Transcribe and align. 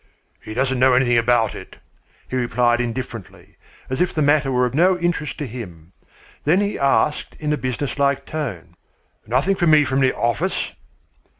"He 0.39 0.55
doesn't 0.55 0.79
know 0.79 0.93
anything 0.93 1.19
about 1.19 1.53
it," 1.53 1.77
he 2.27 2.35
replied 2.35 2.81
indifferently, 2.81 3.57
as 3.87 4.01
if 4.01 4.15
the 4.15 4.23
matter 4.23 4.51
were 4.51 4.65
of 4.65 4.73
no 4.73 4.97
interest 4.97 5.37
to 5.37 5.45
him. 5.45 5.93
Then 6.43 6.59
he 6.59 6.79
asked 6.79 7.35
in 7.35 7.53
a 7.53 7.55
businesslike 7.57 8.25
tone: 8.25 8.75
"Nothing 9.27 9.55
for 9.55 9.67
me 9.67 9.83
from 9.83 9.99
the 9.99 10.15
office?" 10.17 10.73